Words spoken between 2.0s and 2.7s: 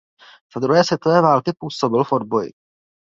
v odboji.